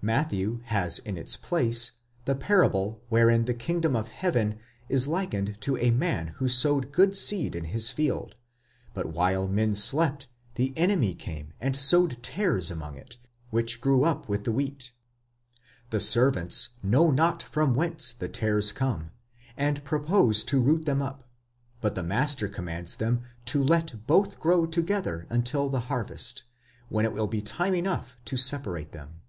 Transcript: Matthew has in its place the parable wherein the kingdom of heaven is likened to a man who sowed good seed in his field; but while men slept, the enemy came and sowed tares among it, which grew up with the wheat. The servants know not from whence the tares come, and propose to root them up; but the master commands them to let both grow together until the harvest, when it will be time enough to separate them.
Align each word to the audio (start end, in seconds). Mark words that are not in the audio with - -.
Matthew 0.00 0.60
has 0.66 1.00
in 1.00 1.16
its 1.18 1.36
place 1.36 1.90
the 2.24 2.36
parable 2.36 3.02
wherein 3.08 3.46
the 3.46 3.52
kingdom 3.52 3.96
of 3.96 4.06
heaven 4.10 4.60
is 4.88 5.08
likened 5.08 5.60
to 5.62 5.76
a 5.78 5.90
man 5.90 6.28
who 6.38 6.48
sowed 6.48 6.92
good 6.92 7.16
seed 7.16 7.56
in 7.56 7.64
his 7.64 7.90
field; 7.90 8.36
but 8.94 9.06
while 9.06 9.48
men 9.48 9.74
slept, 9.74 10.28
the 10.54 10.72
enemy 10.78 11.16
came 11.16 11.52
and 11.60 11.74
sowed 11.74 12.22
tares 12.22 12.70
among 12.70 12.96
it, 12.96 13.16
which 13.50 13.80
grew 13.80 14.04
up 14.04 14.28
with 14.28 14.44
the 14.44 14.52
wheat. 14.52 14.92
The 15.90 15.98
servants 15.98 16.68
know 16.80 17.10
not 17.10 17.42
from 17.42 17.74
whence 17.74 18.12
the 18.12 18.28
tares 18.28 18.70
come, 18.70 19.10
and 19.56 19.82
propose 19.82 20.44
to 20.44 20.60
root 20.60 20.84
them 20.84 21.02
up; 21.02 21.28
but 21.80 21.96
the 21.96 22.04
master 22.04 22.46
commands 22.48 22.94
them 22.94 23.22
to 23.46 23.64
let 23.64 24.06
both 24.06 24.38
grow 24.38 24.64
together 24.64 25.26
until 25.28 25.68
the 25.68 25.80
harvest, 25.90 26.44
when 26.88 27.04
it 27.04 27.12
will 27.12 27.26
be 27.26 27.42
time 27.42 27.74
enough 27.74 28.16
to 28.26 28.36
separate 28.36 28.92
them. 28.92 29.22